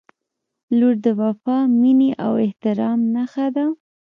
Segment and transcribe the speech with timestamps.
[0.77, 3.65] •لور د وفا، مینې او احترام نښه ده.